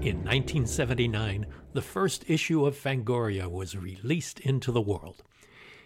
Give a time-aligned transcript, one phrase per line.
[0.00, 5.22] In 1979, the first issue of Fangoria was released into the world.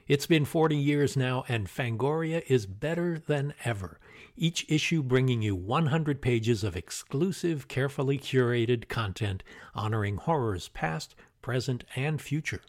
[0.07, 3.99] It's been 40 years now, and Fangoria is better than ever.
[4.37, 9.43] Each issue bringing you 100 pages of exclusive, carefully curated content
[9.75, 12.63] honoring horrors past, present, and future.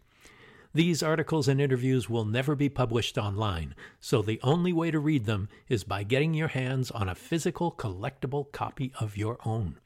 [0.73, 5.25] These articles and interviews will never be published online, so the only way to read
[5.25, 9.77] them is by getting your hands on a physical, collectible copy of your own.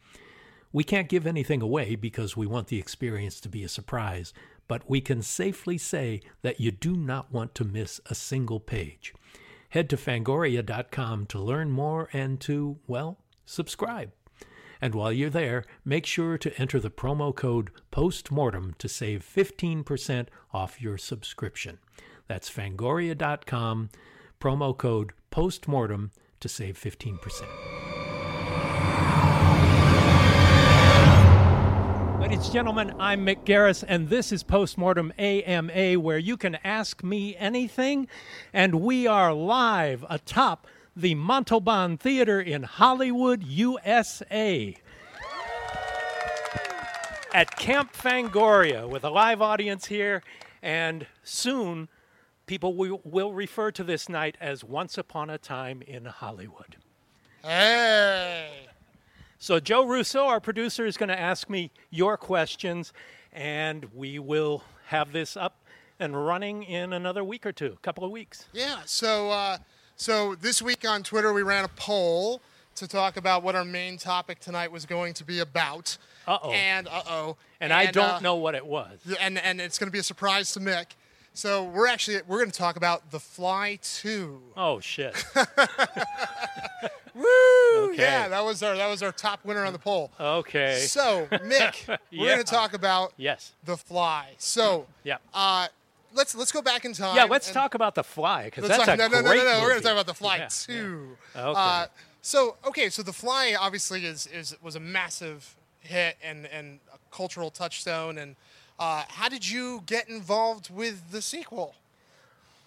[0.71, 4.33] We can't give anything away because we want the experience to be a surprise,
[4.67, 9.13] but we can safely say that you do not want to miss a single page.
[9.69, 14.11] Head to fangoria.com to learn more and to, well, subscribe.
[14.81, 20.27] And while you're there, make sure to enter the promo code POSTMORTEM to save 15%
[20.53, 21.79] off your subscription.
[22.27, 23.89] That's fangoria.com,
[24.39, 27.98] promo code POSTMORTEM to save 15%.
[32.29, 37.03] Ladies and gentlemen, I'm Mick Garris, and this is Postmortem AMA, where you can ask
[37.03, 38.07] me anything.
[38.53, 44.77] And we are live atop the Montalban Theater in Hollywood, USA.
[47.33, 50.21] At Camp Fangoria, with a live audience here,
[50.61, 51.89] and soon
[52.45, 56.75] people will, will refer to this night as Once Upon a Time in Hollywood.
[57.41, 58.68] Hey.
[59.41, 62.91] So, Joe Russo, our producer, is going to ask me your questions,
[63.31, 65.55] and we will have this up
[65.97, 68.47] and running in another week or two, a couple of weeks.
[68.51, 68.79] Yeah.
[68.85, 69.59] So, uh,
[69.95, 72.41] so this week on Twitter, we ran a poll
[72.75, 75.97] to talk about what our main topic tonight was going to be about.
[76.27, 76.51] Uh-oh.
[76.51, 77.37] And uh oh.
[77.61, 78.99] And, I don't uh, know what it was.
[79.21, 80.87] And and it's going to be a surprise to Mick.
[81.33, 84.41] So we're actually we're going to talk about The Fly Two.
[84.57, 85.15] Oh shit!
[87.19, 87.89] Woo!
[87.91, 88.01] Okay.
[88.01, 90.11] Yeah, that was our that was our top winner on the poll.
[90.19, 90.79] Okay.
[90.87, 92.25] So Mick, we're Yeah.
[92.35, 93.53] going to talk about yes.
[93.65, 94.29] The Fly.
[94.37, 95.17] So Yeah.
[95.33, 95.67] uh,
[96.13, 97.15] let's let's go back in time.
[97.15, 97.25] Yeah.
[97.25, 99.61] Let's talk about the fly because that's talk, a no, no, great no, no, no.
[99.61, 101.17] We're going to talk about the Fly Yeah, Two.
[101.35, 101.47] yeah.
[101.47, 101.59] Okay.
[101.59, 101.85] Uh,
[102.21, 106.97] so okay, so the Fly obviously is is was a massive hit and and a
[107.15, 108.17] cultural touchstone.
[108.17, 108.35] And
[108.79, 111.75] uh, how did you get involved with the sequel?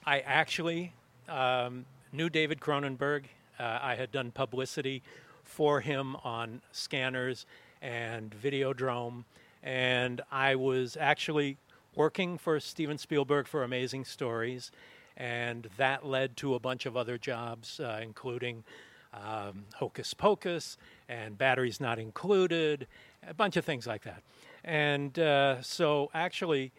[0.05, 0.93] I actually
[1.29, 3.25] um, knew David Cronenberg.
[3.59, 5.03] Uh, I had done publicity
[5.45, 7.47] for him on scanners
[7.81, 9.25] and Videodrome,
[9.63, 11.57] and I was actually
[11.95, 14.71] working for Steven Spielberg for Amazing Stories,
[15.17, 18.65] and that led to a bunch of other jobs, uh, including
[19.13, 22.87] um, Hocus Pocus and Batteries Not Included,
[23.29, 24.23] a bunch of things like that.
[24.65, 26.73] And uh, so, actually,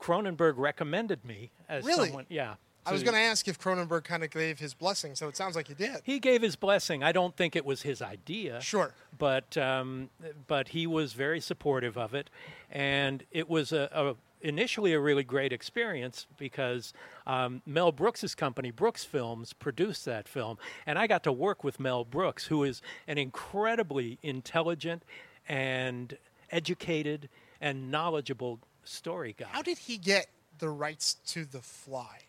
[0.00, 2.06] Cronenberg recommended me as Really?
[2.06, 2.26] someone.
[2.28, 2.54] Yeah.
[2.86, 5.56] I was going to ask if Cronenberg kind of gave his blessing, so it sounds
[5.56, 5.96] like he did.
[6.04, 7.02] He gave his blessing.
[7.02, 8.60] I don't think it was his idea.
[8.60, 8.92] Sure.
[9.18, 10.10] But um,
[10.46, 12.30] but he was very supportive of it,
[12.70, 14.14] and it was a, a
[14.46, 16.92] initially a really great experience because
[17.26, 21.80] um, Mel Brooks's company, Brooks Films, produced that film, and I got to work with
[21.80, 25.02] Mel Brooks, who is an incredibly intelligent
[25.48, 26.16] and
[26.50, 27.28] educated
[27.60, 29.46] and knowledgeable story guy.
[29.50, 32.25] How did he get the rights to The Fly?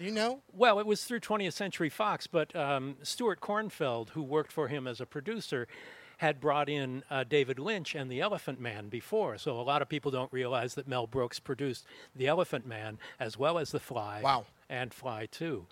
[0.00, 0.40] Do you know?
[0.50, 4.86] Well, it was through 20th Century Fox, but um, Stuart Cornfeld, who worked for him
[4.86, 5.68] as a producer,
[6.16, 9.36] had brought in uh, David Lynch and The Elephant Man before.
[9.36, 11.84] So a lot of people don't realize that Mel Brooks produced
[12.16, 14.22] The Elephant Man as well as The Fly.
[14.24, 14.46] Wow.
[14.70, 15.66] And Fly 2.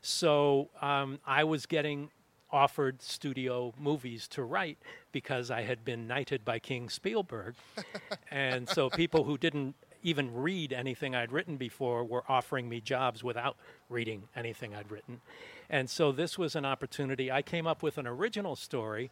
[0.00, 2.08] So um, I was getting
[2.50, 4.78] offered studio movies to write
[5.12, 7.54] because I had been knighted by King Spielberg.
[8.30, 9.74] and so people who didn't
[10.04, 13.56] even read anything I'd written before were offering me jobs without
[13.88, 15.20] reading anything I'd written.
[15.68, 17.32] And so this was an opportunity.
[17.32, 19.10] I came up with an original story,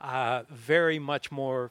[0.00, 1.70] uh, very much more,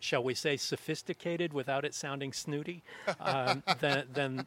[0.00, 2.82] shall we say, sophisticated without it sounding snooty
[3.20, 4.46] um, than, than,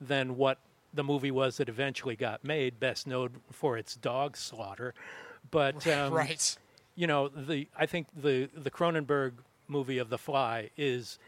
[0.00, 0.58] than what
[0.94, 4.94] the movie was that eventually got made, best known for its dog slaughter.
[5.50, 6.56] But um, right.
[6.94, 9.32] you know, the I think the the Cronenberg
[9.68, 11.18] movie of The Fly is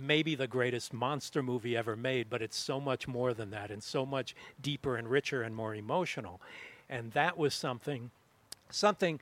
[0.00, 3.82] maybe the greatest monster movie ever made, but it's so much more than that and
[3.82, 6.40] so much deeper and richer and more emotional.
[6.88, 8.10] And that was something
[8.70, 9.18] something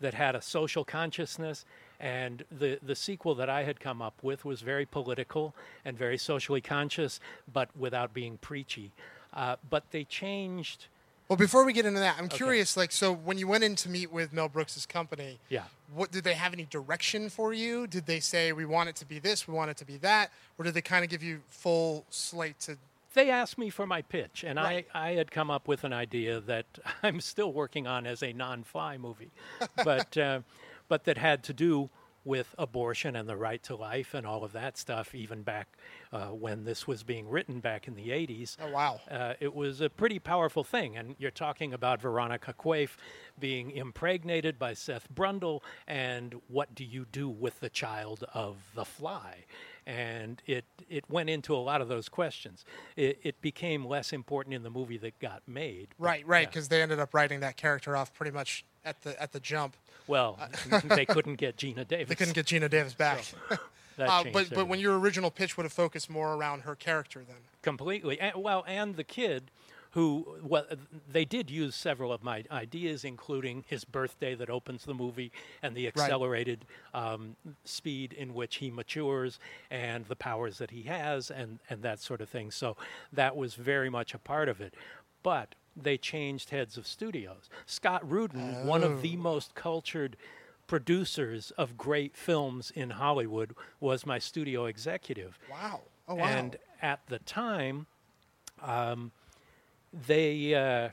[0.00, 1.64] that had a social consciousness
[2.00, 5.54] and the, the sequel that I had come up with was very political
[5.84, 7.20] and very socially conscious,
[7.52, 8.90] but without being preachy.
[9.34, 10.86] Uh, but they changed.
[11.30, 12.76] Well, before we get into that, I'm curious.
[12.76, 15.62] Like, so when you went in to meet with Mel Brooks's company, Yeah.
[15.94, 17.86] what did they have any direction for you?
[17.86, 20.32] Did they say we want it to be this, we want it to be that,
[20.58, 22.76] or did they kind of give you full slate to?
[23.14, 24.86] they asked me for my pitch, and Right.
[24.92, 26.66] I, I had come up with an idea that
[27.04, 29.30] I'm still working on as a non-fly movie,
[29.84, 30.40] but uh,
[30.88, 31.90] but that had to do
[32.24, 35.68] with abortion and the right to life and all of that stuff, even back
[36.12, 38.56] uh, when this was being written back in the 80s.
[38.60, 39.00] Oh, wow.
[39.10, 40.96] Uh, it was a pretty powerful thing.
[40.96, 42.96] And you're talking about Veronica Quaife
[43.38, 48.84] being impregnated by Seth Brundle, and what do you do with the child of the
[48.84, 49.44] fly?
[49.86, 52.64] And it, it went into a lot of those questions.
[52.96, 55.88] It, it became less important in the movie that got made.
[55.98, 56.48] but Right, right, yeah.
[56.48, 59.76] because they ended up writing that character off pretty much at the at the jump.
[60.06, 60.38] Well,
[60.84, 62.08] they couldn't get Gina Davis.
[62.08, 63.24] They couldn't get Geena Davis back.
[63.96, 67.22] That uh, but but when your original pitch would have focused more around her character
[67.26, 67.36] then.
[67.62, 69.50] completely and, well and the kid
[69.92, 70.64] who well
[71.10, 75.32] they did use several of my ideas including his birthday that opens the movie
[75.62, 79.38] and the accelerated um, speed in which he matures
[79.70, 82.76] and the powers that he has and and that sort of thing so
[83.12, 84.74] that was very much a part of it
[85.22, 90.16] but they changed heads of studios scott rudin one of the most cultured
[90.66, 95.80] producers of great films in hollywood was my studio executive Wow.
[96.08, 96.24] Oh wow.
[96.24, 97.86] and at the time,
[98.62, 99.12] um,
[99.92, 100.88] they uh,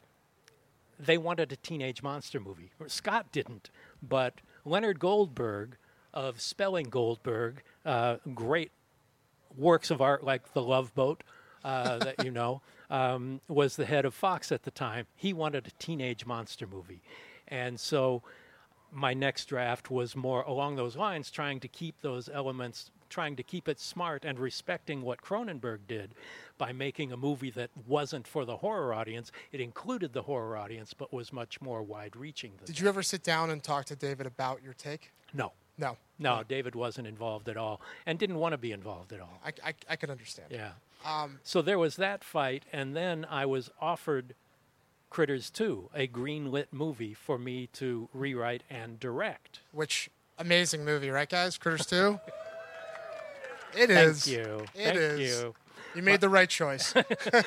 [1.00, 2.72] they wanted a teenage monster movie.
[2.88, 3.70] Scott didn't,
[4.02, 5.78] but Leonard Goldberg
[6.14, 8.72] of Spelling Goldberg, uh, great
[9.56, 11.24] works of art like The Love Boat,
[11.68, 15.06] uh, that you know, um, was the head of Fox at the time.
[15.16, 17.02] He wanted a teenage monster movie,
[17.48, 18.24] and so
[18.92, 23.44] my next draft was more along those lines, trying to keep those elements, trying to
[23.44, 26.16] keep it smart and respecting what Cronenberg did
[26.58, 29.32] by making a movie that wasn't for the horror audience.
[29.52, 32.54] It included the horror audience, but was much more wide-reaching.
[32.58, 35.12] Than Did you ever sit down and talk to David about your take?
[35.34, 35.98] no, No.
[36.18, 39.40] no, David wasn't involved at all, and didn't want to be involved at all.
[39.46, 40.48] I, I, I could understand.
[40.52, 40.72] Yeah.
[41.06, 44.34] Um, So there was that fight, and then I was offered
[45.10, 49.60] Critters 2, a green-lit movie for me to rewrite and direct.
[49.72, 50.10] which
[50.40, 51.58] amazing movie, right, guys?
[51.58, 52.20] Critters 2?
[53.76, 54.28] It Thank is.
[54.28, 54.66] you.
[54.74, 55.20] It Thank is.
[55.20, 55.54] you.
[55.94, 56.94] You made the right choice.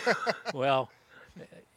[0.54, 0.90] Well,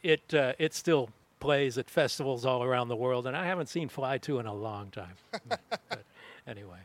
[0.02, 1.08] it uh, it still
[1.40, 4.54] plays at festivals all around the world, and I haven't seen Fly 2 in a
[4.54, 5.14] long time.
[5.48, 6.03] but
[6.46, 6.78] anyway,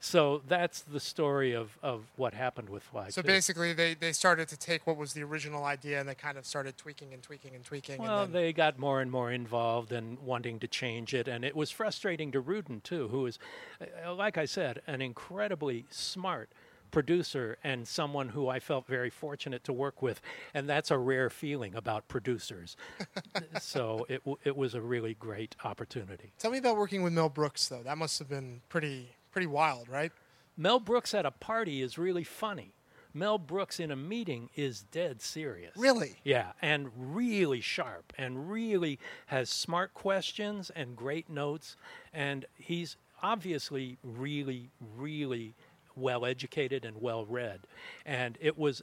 [0.00, 3.26] so that's the story of, of what happened with Fly so 2.
[3.26, 6.46] basically, they, they started to take what was the original idea and they kind of
[6.46, 8.00] started tweaking and tweaking and tweaking.
[8.00, 11.44] Well, and then, they got more and more involved and wanting to change it, and
[11.44, 13.38] it was frustrating to Rudin too, who is,
[13.80, 16.50] uh, like I said, an incredibly smart
[16.90, 20.20] producer and someone who I felt very fortunate to work with,
[20.54, 22.76] and that's a rare feeling about producers.
[23.60, 26.32] so it w- it was a really great opportunity.
[26.38, 27.82] Tell me about working with Mel Brooks, though.
[27.82, 30.12] That must have been pretty pretty wild, right?
[30.56, 32.72] Mel Brooks at a party is really funny.
[33.16, 35.72] Mel Brooks in a meeting is dead serious.
[35.76, 36.16] Really?
[36.22, 41.76] Yeah, and really sharp and really has smart questions and great notes.
[42.12, 45.54] And he's obviously really, really
[45.96, 47.60] well educated and well read.
[48.04, 48.82] And it was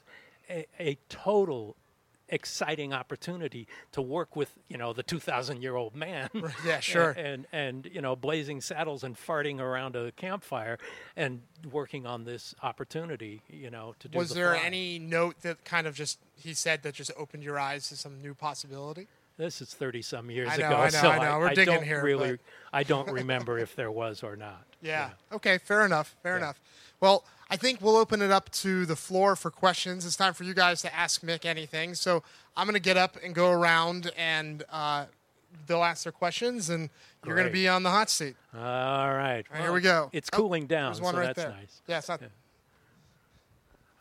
[0.50, 1.76] a, a total
[2.30, 6.30] exciting opportunity to work with you know the 2000 year old man
[6.66, 7.12] Yeah, sure.
[7.12, 10.80] and and you know blazing saddles and farting around a campfire
[11.18, 14.64] and working on this opportunity you know to do Was the there fly.
[14.64, 18.22] any note that kind of just he said that just opened your eyes to some
[18.22, 19.08] new possibility?
[19.38, 21.40] This is thirty some years I know, ago, I know, so I know.
[21.40, 22.40] We're I digging don't here, really, but-
[22.72, 24.64] I don't remember if there was or not.
[24.82, 25.10] Yeah.
[25.32, 25.58] Okay.
[25.58, 26.16] Fair enough.
[26.22, 26.60] Fair enough.
[27.00, 30.06] Well, I think we'll open it up to the floor for questions.
[30.06, 31.96] It's time for you guys to ask Mick anything.
[31.96, 32.22] So
[32.56, 35.06] I'm going to get up and go around, and uh,
[35.68, 36.90] they'll ask their questions, and
[37.26, 38.36] you're going to be on the hot seat.
[38.56, 39.12] All right.
[39.12, 40.10] All right, here we go.
[40.14, 41.50] It's Oh, cooling down, one so right that's there.
[41.50, 41.82] nice.
[41.88, 41.98] Yeah.
[41.98, 42.22] It's not.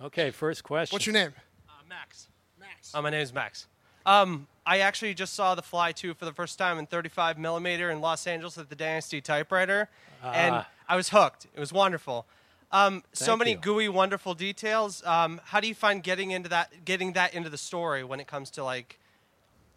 [0.01, 0.95] Okay, first question.
[0.95, 1.33] What's your name?
[1.69, 2.29] Uh, Max.
[2.61, 2.95] Max.
[2.95, 3.67] Uh, my name is Max.
[4.07, 7.91] Um, I actually just saw The Fly 2 for the first time in 35 millimeter
[7.91, 9.89] in Los Angeles at the Dynasty Typewriter,
[10.23, 10.69] and Ah.
[10.89, 11.47] I was hooked.
[11.55, 12.27] It was wonderful.
[12.71, 13.57] Um, so many you.
[13.59, 15.05] gooey, wonderful details.
[15.05, 18.27] Um, how do you find getting into that, getting that into the story when it
[18.27, 18.99] comes to like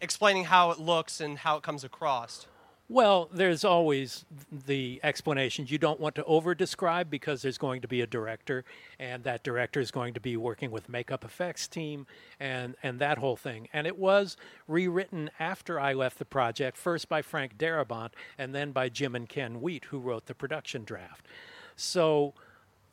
[0.00, 2.46] explaining how it looks and how it comes across?
[2.88, 5.72] Well, there's always the explanations.
[5.72, 8.64] You don't want to over describe because there's going to be a director,
[9.00, 12.06] and that director is going to be working with makeup effects team
[12.38, 13.68] and, and that whole thing.
[13.72, 14.36] And it was
[14.68, 19.28] rewritten after I left the project, first by Frank Darabont and then by Jim and
[19.28, 21.26] Ken Wheat, who wrote the production draft.
[21.74, 22.34] So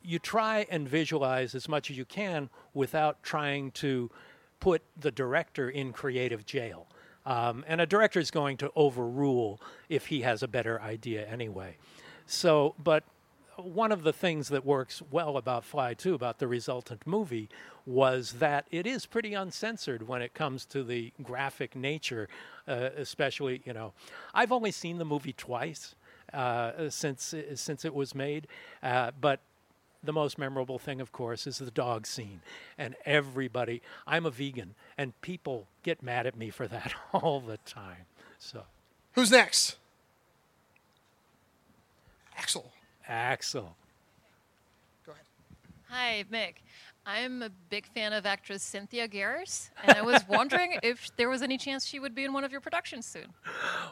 [0.02, 4.10] you try and visualize as much as you can without trying to
[4.58, 6.88] put the director in creative jail.
[7.26, 11.76] Um, and a director is going to overrule if he has a better idea anyway.
[12.26, 13.04] So, but
[13.56, 17.48] one of the things that works well about Fly 2, about the resultant movie,
[17.86, 22.28] was that it is pretty uncensored when it comes to the graphic nature,
[22.66, 23.92] uh, especially, you know.
[24.34, 25.94] I've only seen the movie twice.
[26.32, 28.46] uh, since since it was made.
[28.82, 29.40] Uh, but
[30.04, 32.40] the most memorable thing, of course, is the dog scene.
[32.78, 37.58] And everybody, I'm a vegan, and people get mad at me for that all the
[37.58, 38.06] time.
[38.38, 38.64] So,
[39.14, 39.76] Who's next?
[42.36, 42.72] Axel.
[43.06, 43.76] Axel.
[45.06, 45.24] Go ahead.
[45.88, 46.54] Hi, Mick.
[47.06, 51.42] I'm a big fan of actress Cynthia Garris, and I was wondering if there was
[51.42, 53.26] any chance she would be in one of your productions soon.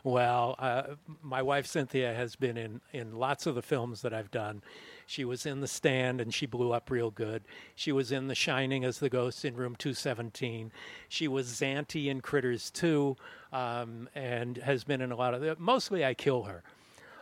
[0.02, 4.30] Well, uh, my wife Cynthia has been in, in lots of the films that I've
[4.30, 4.62] done.
[5.06, 7.42] She was in The Stand and she blew up real good.
[7.74, 10.72] She was in The Shining as the ghost in Room 217.
[11.08, 13.14] She was Zante in Critters 2
[13.52, 16.62] um, and has been in a lot of the, mostly I kill her.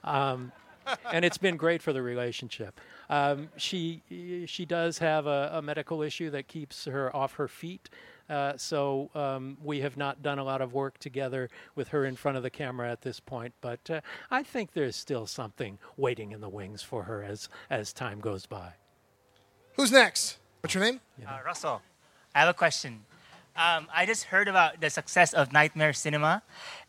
[0.04, 0.52] Um,
[1.12, 2.80] and it's been great for the relationship.
[3.08, 4.02] Um, she
[4.46, 7.90] she does have a, a, medical issue that keeps her off her feet,
[8.28, 12.16] uh, so um, we have not done a lot of work together with her in
[12.16, 13.54] front of the camera at this point.
[13.60, 17.92] But uh, I think there's still something waiting in the wings for her as as
[17.92, 18.74] time goes by.
[19.76, 20.38] Who's next?
[20.60, 21.00] What's your name?
[21.26, 21.82] Uh, Russell.
[22.34, 23.04] I have a question.
[23.56, 26.42] Um, I just heard about the success of Nightmare Cinema,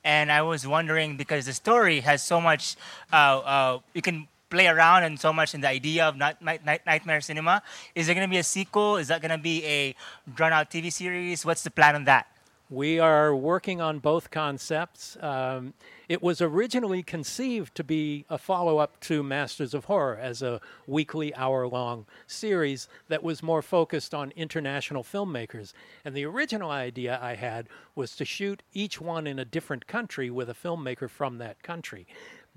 [0.04, 2.76] and I was wondering because the story has so much,
[3.12, 6.86] uh, uh, you can play around and so much in the idea of night, night,
[6.86, 7.64] Nightmare Cinema.
[7.96, 8.98] Is there going to be a sequel?
[8.98, 9.96] Is that going to be a
[10.36, 11.46] drawn out TV series?
[11.46, 12.28] What's the plan on that?
[12.70, 15.18] We are working on both concepts.
[15.20, 15.74] Um,
[16.12, 20.60] it was originally conceived to be a follow up to Masters of Horror as a
[20.86, 25.72] weekly hour long series that was more focused on international filmmakers.
[26.04, 30.30] And the original idea I had was to shoot each one in a different country
[30.30, 32.06] with a filmmaker from that country.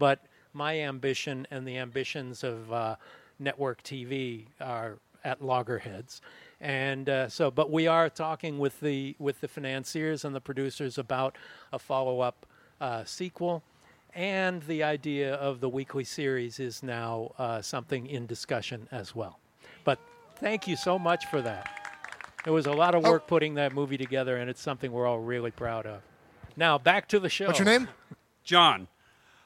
[0.00, 2.96] But my ambition and the ambitions of uh,
[3.38, 6.20] network TV are at loggerheads.
[6.60, 10.98] And uh, so, but we are talking with the with the financiers and the producers
[10.98, 11.36] about
[11.72, 12.46] a follow up
[12.80, 13.62] uh, sequel,
[14.14, 19.38] and the idea of the weekly series is now uh, something in discussion as well.
[19.84, 19.98] But
[20.36, 21.68] thank you so much for that.
[22.46, 23.10] It was a lot of oh.
[23.10, 23.28] work oh.
[23.28, 26.02] putting that movie together, and it's something we're all really proud of.
[26.56, 27.46] Now back to the show.
[27.46, 27.88] What's your name?
[28.44, 28.88] John.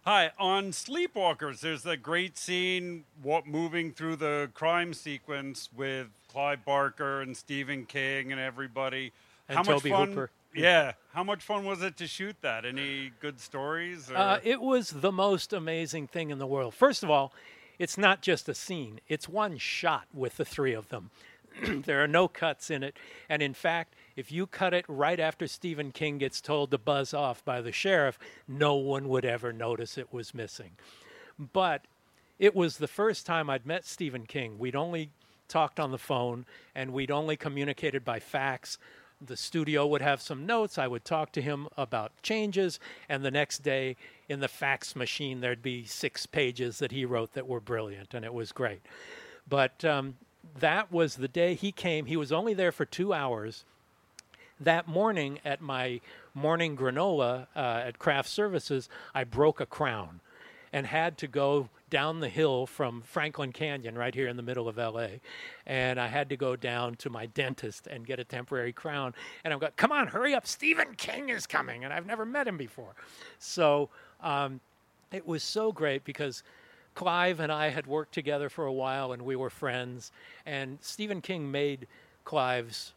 [0.05, 6.65] Hi, on Sleepwalkers, there's a great scene what, moving through the crime sequence with Clive
[6.65, 9.13] Barker and Stephen King and everybody.
[9.49, 10.09] And How Tobe much fun?
[10.09, 10.31] Hooper.
[10.55, 10.93] Yeah.
[11.13, 12.65] How much fun was it to shoot that?
[12.65, 14.11] Any good stories?
[14.11, 16.75] Uh, it was the most amazing thing in the world.
[16.75, 17.33] First of all,
[17.79, 21.11] it's not just a scene, it's one shot with the three of them.
[21.85, 22.97] there are no cuts in it.
[23.29, 27.15] And in fact, if you cut it right after Stephen King gets told to buzz
[27.15, 30.73] off by the sheriff, no one would ever notice it was missing.
[31.39, 31.85] But
[32.39, 34.59] it was the first time I'd met Stephen King.
[34.59, 35.11] We'd only
[35.49, 38.79] talked on the phone and we'd only communicated by fax.
[39.21, 40.79] The studio would have some notes.
[40.79, 43.97] I would talk to him about changes, and the next day
[44.29, 48.25] in the fax machine, there'd be six pages that he wrote that were brilliant, and
[48.25, 48.83] it was great.
[49.49, 50.17] But um,
[50.61, 52.07] that was the day he came.
[52.07, 53.65] He was only there for two hours
[54.61, 56.01] that morning at my
[56.35, 60.21] morning granola uh, at Craft Services, I broke a crown
[60.73, 64.69] and had to go down the hill from Franklin Canyon, right here in the middle
[64.69, 65.19] of LA.
[65.67, 69.15] And I had to go down to my dentist and get a temporary crown.
[69.45, 70.47] And I'm going, come on, hurry up.
[70.47, 71.85] Stephen King is coming.
[71.85, 72.95] And I've never met him before.
[73.39, 73.89] So
[74.23, 74.61] um,
[75.13, 76.43] it was so great because
[76.95, 80.13] Clive and I had worked together for a while and we were friends.
[80.45, 81.87] And Stephen King made
[82.25, 82.93] Clive's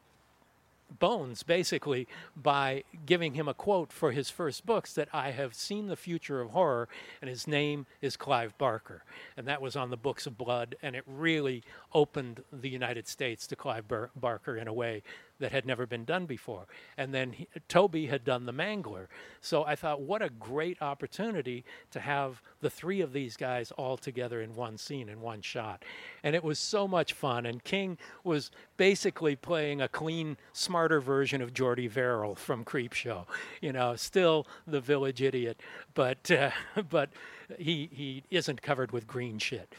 [1.00, 5.88] bones basically by giving him a quote for his first books that I have seen
[5.88, 6.89] the future of horror
[7.21, 9.03] and his name is Clive Barker.
[9.38, 13.48] And that was on the books of blood and it really opened the United States
[13.48, 15.03] to Clive Bar- Barker in a way
[15.41, 16.65] that had never been done before.
[16.98, 19.07] And then he, Tobe had done The Mangler.
[19.41, 23.98] So I thought, what a great opportunity to have the three of these guys all
[23.98, 25.83] together in one scene, in one shot.
[26.24, 27.45] And it was so much fun.
[27.45, 33.25] And King was basically playing a clean, smarter version of Jordy Verrill from Creepshow.
[33.62, 35.60] You know, still the village idiot,
[35.93, 36.51] but, uh,
[36.89, 37.10] but
[37.57, 39.74] he, he isn't covered with green shit.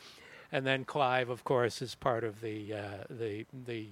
[0.52, 3.88] And then Clive, of course, is part of the uh, the the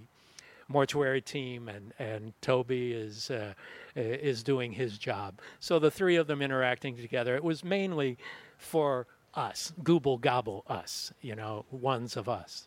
[0.71, 3.53] mortuary team, and and Tobe is uh,
[3.95, 5.41] is doing his job.
[5.59, 7.37] So the three of them interacting together.
[7.37, 8.17] It was mainly
[8.57, 12.67] for us, gooble gobble us, you know, ones of us.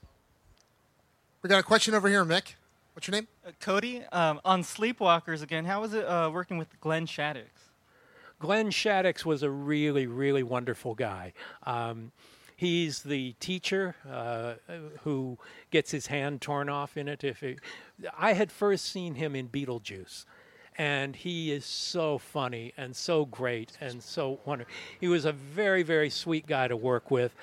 [1.42, 2.54] We got a question over here, Mick.
[2.94, 3.28] What's your name?
[3.46, 4.04] Uh, Cody.
[4.12, 7.48] Um, on Sleepwalkers again, how was it uh, working with Glenn Shadix?
[8.40, 11.34] Glenn Shadix was a really, really wonderful guy.
[11.64, 12.12] Um,
[12.64, 14.54] He's the teacher uh,
[15.02, 15.38] who
[15.70, 17.22] gets his hand torn off in it.
[17.22, 17.60] If it,
[18.18, 20.24] I had first seen him in Beetlejuice,
[20.78, 24.74] and he is so funny and so great and so wonderful.
[24.98, 27.36] He was a very, very sweet guy to work with.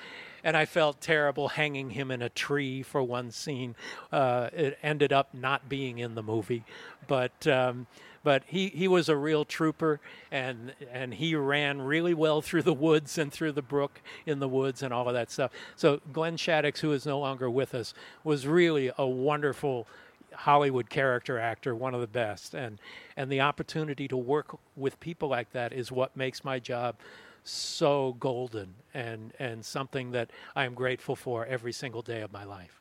[0.43, 3.75] And I felt terrible hanging him in a tree for one scene.
[4.11, 6.63] Uh, it ended up not being in the movie,
[7.07, 7.85] but um,
[8.23, 9.99] but he, he was a real trooper,
[10.31, 14.47] and and he ran really well through the woods and through the brook in the
[14.47, 15.51] woods and all of that stuff.
[15.75, 19.87] So Glenn Shadix, who is no longer with us, was really a wonderful
[20.33, 22.79] Hollywood character actor, one of the best, and
[23.17, 26.95] and the opportunity to work with people like that is what makes my job
[27.43, 32.43] so golden and and something that I am grateful for every single day of my
[32.43, 32.79] life.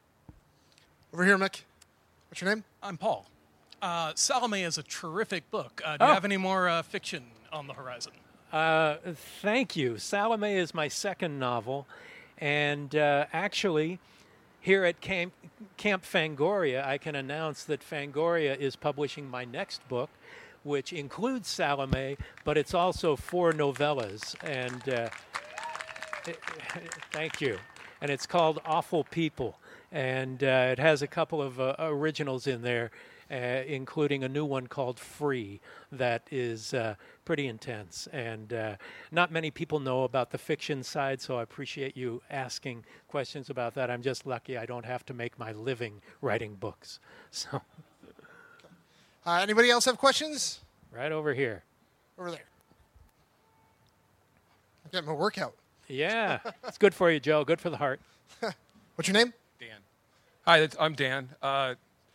[1.13, 1.63] Over here, Mick.
[2.29, 2.65] What's your name?
[2.83, 3.27] I'm Paul.
[3.83, 5.81] Uh, Salome is a terrific book.
[5.85, 6.09] Uh, do Oh.
[6.09, 8.13] you have any more uh, fiction on the horizon?
[8.53, 8.97] Uh,
[9.41, 9.97] thank you.
[9.97, 11.87] Salome is my second novel,
[12.39, 13.99] and uh, actually,
[14.61, 15.33] here at Camp,
[15.77, 20.11] Camp Fangoria, I can announce that Fangoria is publishing my next book,
[20.65, 24.35] which includes Salome, but it's also four novellas.
[24.45, 25.09] And uh,
[27.13, 27.59] thank you.
[28.03, 29.59] And it's called Awful People,
[29.93, 32.91] and uh, it has a couple of uh, originals in there.
[33.31, 35.61] Uh, including a new one called Free,
[35.93, 38.09] that is uh, pretty intense.
[38.13, 38.75] And uh,
[39.13, 43.75] not many people know about the fiction side, so I appreciate you asking questions about
[43.75, 43.89] that.
[43.89, 46.99] I'm just lucky I don't have to make my living writing books.
[47.31, 47.63] So,
[49.25, 50.61] Uh, anybody else have questions?
[50.91, 51.63] right over here.
[52.19, 52.47] Over there.
[54.85, 55.55] I'm getting my workout.
[55.87, 57.45] Yeah, it's good for you, Joe.
[57.45, 58.01] Good for the heart.
[58.97, 59.33] What's your name?
[59.61, 59.79] Dan.
[60.47, 61.29] Hi, I'm Dan.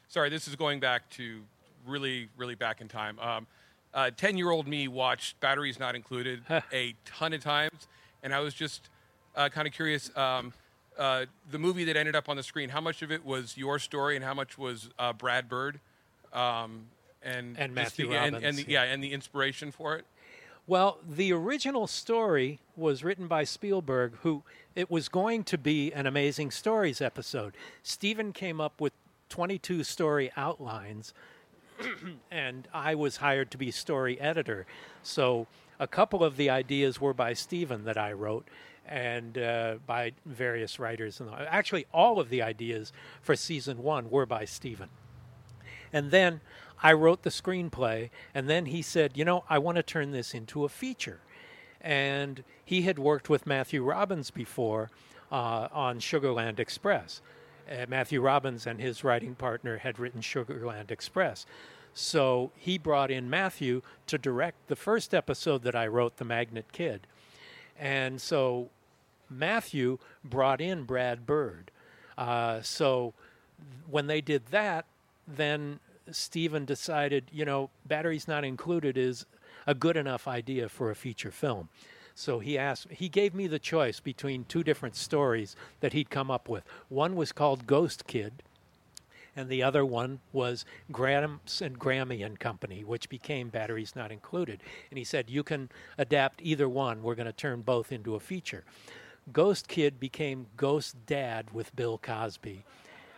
[0.08, 1.42] Sorry, this is going back to
[1.86, 3.20] really, really back in time.
[3.20, 3.48] Um,
[3.94, 6.44] uh, Ten-year-old me watched Batteries Not Included
[6.74, 7.88] a ton of times,
[8.24, 8.90] and I was just
[9.36, 10.16] uh, kind of curious.
[10.18, 10.54] Um,
[10.98, 13.80] uh, the movie that ended up on the screen, how much of it was your
[13.80, 15.80] story, and how much was uh, Brad Bird,
[16.34, 16.88] um,
[17.24, 18.84] and And Matthew the, and, Robbins, and the, yeah.
[18.84, 20.06] yeah, and the inspiration for it.
[20.68, 24.44] Well, the original story was written by Spielberg, who
[24.74, 27.56] it was going to be an Amazing Stories episode.
[27.84, 28.94] Steven came up with
[29.30, 31.14] 22 story outlines,
[32.32, 34.66] and I was hired to be story editor.
[35.04, 35.48] So
[35.80, 38.48] a couple of the ideas were by Steven that I wrote.
[38.88, 44.28] And uh, by various writers, and actually, all of the ideas for season one were
[44.28, 44.90] by Steven.
[45.92, 46.42] And then
[46.84, 50.36] I wrote the screenplay, and then he said, You know, I want to turn this
[50.36, 51.20] into a feature.
[51.82, 54.92] And he had worked with Matthew Robbins before
[55.32, 57.22] uh, on Sugarland Express.
[57.70, 61.46] Uh, Matthew Robbins and his writing partner had written Sugarland Express.
[61.94, 66.66] So he brought in Matthew to direct the first episode that I wrote, The Magnet
[66.72, 67.08] Kid.
[67.80, 68.70] And so
[69.30, 71.72] Matthew brought in Brad Bird.
[72.18, 73.14] Uh, so
[73.90, 74.86] when they did that,
[75.28, 75.80] then
[76.12, 79.26] Steven decided, you know, batteries not included is
[79.66, 81.70] a good enough idea for a feature film.
[82.16, 86.32] So he asked, he gave me the choice between two different stories that he'd come
[86.32, 86.64] up with.
[86.88, 88.42] One was called Ghost Kid,
[89.36, 94.62] and the other one was Gramps and Grammy and Company, which became Batteries Not Included.
[94.90, 97.04] And he said, You can adapt either one.
[97.04, 98.64] We're going to turn both into a feature.
[99.34, 102.64] Ghost Kid became Ghost Dad with Bill Cosby.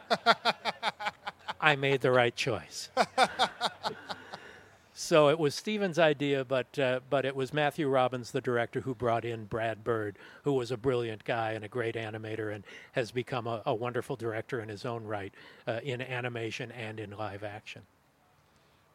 [1.61, 2.89] I made the right choice.
[4.99, 8.95] So it was Steven's idea, but uh, but it was Matthew Robbins, the director, who
[8.95, 13.11] brought in Brad Bird, who was a brilliant guy and a great animator, and has
[13.11, 15.31] become a, a wonderful director in his own right
[15.67, 17.83] uh, in animation and in live action.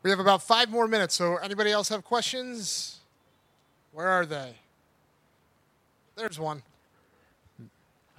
[0.03, 2.99] We have about five more minutes, so anybody else have questions?
[3.93, 4.57] Where are they?
[6.17, 6.65] There's one.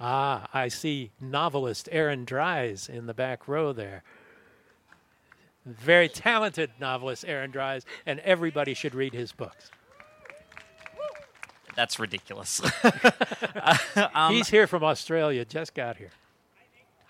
[0.00, 4.02] Ah, I see novelist Aaron Dries in the back row there.
[5.66, 9.70] Very talented novelist Aaron Dries, and everybody should read his books.
[11.74, 12.60] That's ridiculous.
[14.28, 16.10] He's here from Australia, just got here.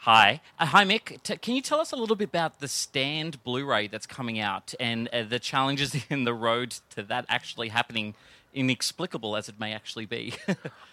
[0.05, 0.43] Hi.
[0.59, 1.23] Uh, hi, Mick.
[1.23, 4.38] T- can you tell us a little bit about the Stand Blu ray that's coming
[4.38, 8.14] out and uh, the challenges in the road to that actually happening,
[8.53, 10.35] inexplicable as it may actually be?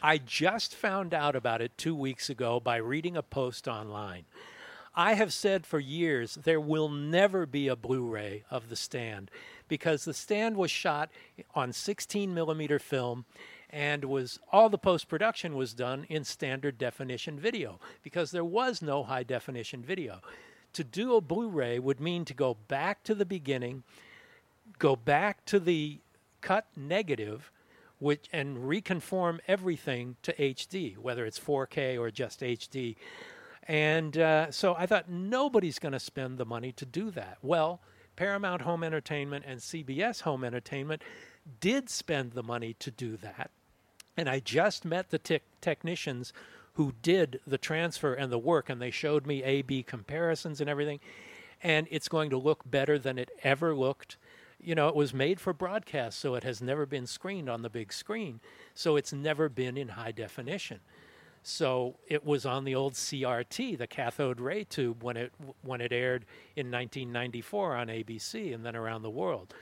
[0.01, 4.23] I just found out about it two weeks ago by reading a post online.
[4.93, 9.31] I have said for years there will never be a Blu ray of The Stand
[9.67, 11.09] because The Stand was shot
[11.55, 13.25] on 16 millimeter film
[13.69, 18.81] and was all the post production was done in standard definition video because there was
[18.81, 20.19] no high definition video.
[20.73, 23.83] To do a Blu ray would mean to go back to the beginning,
[24.77, 25.99] go back to the
[26.41, 27.51] cut negative
[27.99, 32.95] which and reconform everything to HD, whether it's 4K or just HD.
[33.71, 37.37] And uh, so I thought nobody's going to spend the money to do that.
[37.41, 37.79] Well,
[38.17, 41.01] Paramount Home Entertainment and CBS Home Entertainment
[41.61, 43.49] did spend the money to do that.
[44.17, 46.33] And I just met the tech technicians
[46.73, 50.69] who did the transfer and the work, and they showed me A B comparisons and
[50.69, 50.99] everything.
[51.63, 54.17] And it's going to look better than it ever looked.
[54.59, 57.69] You know, it was made for broadcast, so it has never been screened on the
[57.69, 58.41] big screen.
[58.75, 60.81] So it's never been in high definition.
[61.43, 65.91] So it was on the old CRT, the cathode ray tube, when it when it
[65.91, 66.25] aired
[66.55, 69.53] in 1994 on ABC and then around the world.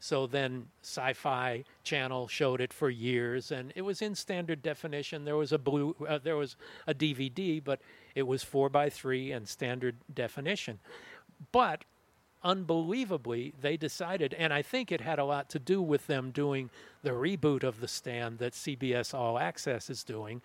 [0.00, 5.24] So then Sci-Fi Channel showed it for years, and it was in standard definition.
[5.24, 7.80] There was a blue, uh, there was a DVD, but
[8.14, 10.78] it was four by three and standard definition.
[11.50, 11.84] But
[12.44, 16.70] unbelievably, they decided, and I think it had a lot to do with them doing
[17.02, 20.42] the reboot of the stand that CBS All Access is doing,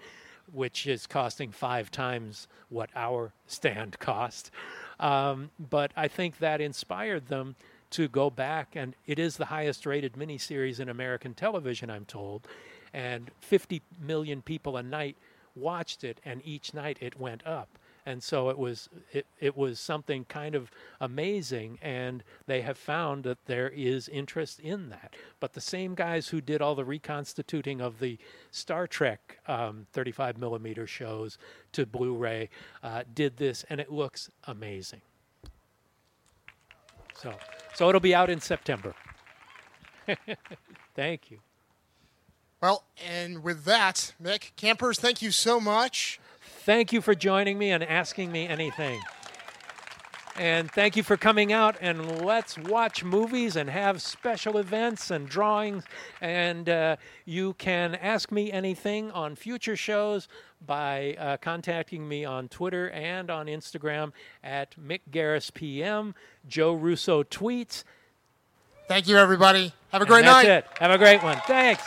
[0.51, 4.51] which is costing five times what our stand cost.
[4.99, 7.55] Um, but I think that inspired them
[7.91, 12.47] to go back, and it is the highest rated miniseries in American television, I'm told.
[12.93, 15.17] And 50 million people a night
[15.55, 19.79] watched it, and each night it went up and so it was it, it was
[19.79, 25.15] something kind of amazing and they have found that there is interest in that.
[25.39, 28.17] But the same guys who did all the reconstituting of the
[28.51, 31.37] star trek um, 35 millimeter shows
[31.71, 32.49] to blu-ray
[32.81, 35.01] uh, did this and it looks amazing.
[37.15, 37.33] So
[37.73, 38.93] so it'll be out in september.
[40.95, 41.39] Thank you.
[42.61, 46.19] Well and with that mick campers thank you so much
[46.65, 49.01] Thank you for joining me and asking me anything.
[50.37, 55.27] And thank you for coming out and let's watch movies and have special events and
[55.27, 55.83] drawings.
[56.21, 56.95] And uh,
[57.25, 60.29] you can ask me anything on future shows
[60.65, 66.15] by uh, contacting me on Twitter and on Instagram at Mick Garris PM.
[66.47, 67.83] Joe Russo tweets.
[68.87, 69.73] Thank you, everybody.
[69.91, 70.45] Have a great night.
[70.45, 70.77] That's it.
[70.79, 71.37] Have a great one.
[71.45, 71.83] Thanks.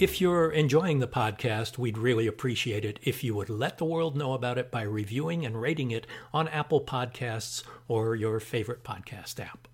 [0.00, 4.16] If you're enjoying the podcast, we'd really appreciate it if you would let the world
[4.16, 9.38] know about it by reviewing and rating it on Apple Podcasts or your favorite podcast
[9.38, 9.68] app.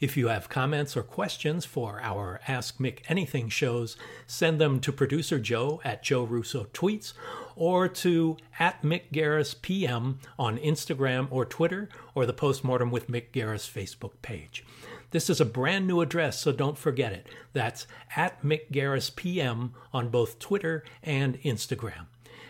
[0.00, 3.96] If you have comments or questions for our Ask Mick Anything shows,
[4.28, 7.14] send them to producer Joe at Joe Russo Tweets
[7.56, 13.32] or to at Mick Garris PM on Instagram or Twitter or the Postmortem with Mick
[13.32, 14.64] Garris Facebook page.
[15.10, 17.26] This is a brand new address, so don't forget it.
[17.52, 22.06] That's at Mick Garris PM on both Twitter and Instagram.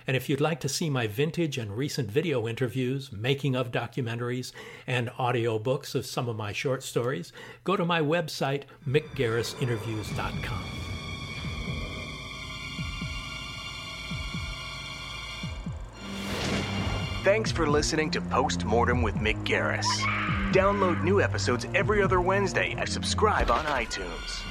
[0.09, 4.53] And if you'd like to see my vintage and recent video interviews, making of documentaries,
[4.87, 7.31] and audiobooks of some of my short stories,
[7.63, 10.65] go to my website, mickgarrisinterviews.com.
[17.23, 19.85] Thanks for listening to Postmortem with Mick Garris.
[20.53, 24.48] Download new episodes every other Wednesday and subscribe on iTunes.